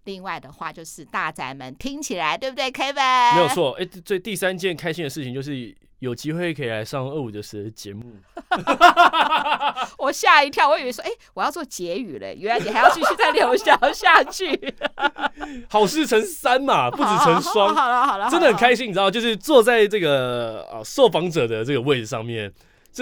[0.03, 3.35] 另外的话，就是大宅门听起来，对不对，Kevin？
[3.35, 3.71] 没有错。
[3.79, 8.03] 哎，最第三件开心的事情就是有机会可以来上二五得十的节目。
[9.97, 14.75] 我吓一跳，我以为说，哎，我要做结语嘞，原来你还要继续再留下下去。
[15.71, 17.73] 好事成三嘛， 不止成双。
[17.73, 22.51] 好了好了，真的很开心，你知道，就是坐在这个啊受访者的这个位置上面。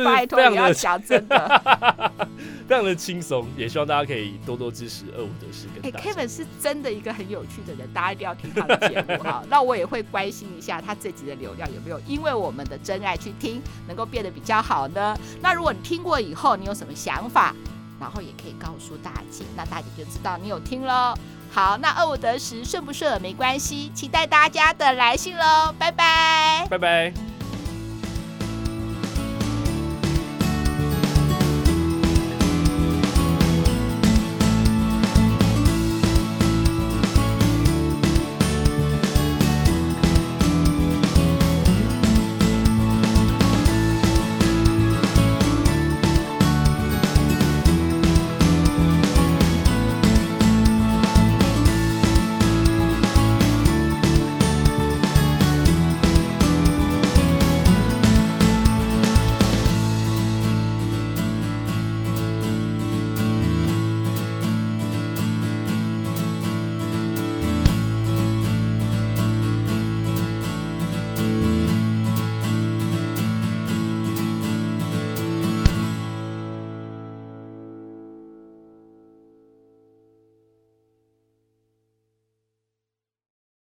[0.03, 1.61] 拜托，你要讲真的，
[2.67, 5.67] 非常的轻松，也希望大家可以多多支持二五得十。
[5.83, 9.43] 哎，Kevin 是真的一个很有趣的人，大家一定要听他的节目哈。
[9.49, 15.17] 那我也会关心一下他这集的流量有没有因为我们的真爱去听，能够变得比较好呢？
[15.41, 17.53] 那如果你听过以后，你有什么想法，
[17.99, 21.13] 然后也可以告诉大姐，那大姐就知道你有听喽。
[21.51, 27.34] 好，那二五得十顺不顺没关系，期待大家的来信喽，拜拜，拜拜。